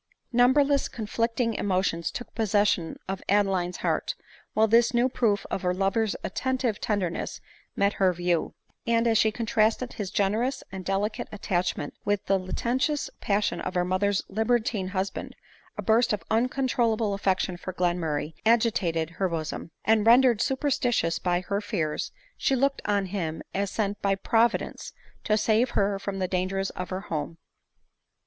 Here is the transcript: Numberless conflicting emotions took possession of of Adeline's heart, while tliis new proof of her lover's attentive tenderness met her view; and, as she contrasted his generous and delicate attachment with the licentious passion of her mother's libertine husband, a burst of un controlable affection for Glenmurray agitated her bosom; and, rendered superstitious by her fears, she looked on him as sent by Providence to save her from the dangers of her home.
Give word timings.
Numberless 0.33 0.87
conflicting 0.87 1.53
emotions 1.53 2.09
took 2.09 2.33
possession 2.33 2.93
of 3.07 3.19
of 3.19 3.23
Adeline's 3.29 3.77
heart, 3.85 4.15
while 4.55 4.67
tliis 4.67 4.95
new 4.95 5.07
proof 5.07 5.45
of 5.51 5.61
her 5.61 5.75
lover's 5.75 6.15
attentive 6.23 6.81
tenderness 6.81 7.39
met 7.75 7.93
her 8.01 8.11
view; 8.11 8.55
and, 8.87 9.05
as 9.05 9.19
she 9.19 9.31
contrasted 9.31 9.93
his 9.93 10.09
generous 10.09 10.63
and 10.71 10.83
delicate 10.83 11.27
attachment 11.31 11.93
with 12.03 12.25
the 12.25 12.39
licentious 12.39 13.11
passion 13.19 13.61
of 13.61 13.75
her 13.75 13.85
mother's 13.85 14.23
libertine 14.27 14.87
husband, 14.87 15.35
a 15.77 15.83
burst 15.83 16.13
of 16.13 16.23
un 16.31 16.49
controlable 16.49 17.13
affection 17.13 17.55
for 17.55 17.71
Glenmurray 17.71 18.33
agitated 18.43 19.11
her 19.11 19.29
bosom; 19.29 19.69
and, 19.85 20.07
rendered 20.07 20.41
superstitious 20.41 21.19
by 21.19 21.41
her 21.41 21.61
fears, 21.61 22.11
she 22.35 22.55
looked 22.55 22.81
on 22.85 23.05
him 23.05 23.43
as 23.53 23.69
sent 23.69 24.01
by 24.01 24.15
Providence 24.15 24.93
to 25.25 25.37
save 25.37 25.69
her 25.77 25.99
from 25.99 26.17
the 26.17 26.27
dangers 26.27 26.71
of 26.71 26.89
her 26.89 27.01
home. 27.01 27.37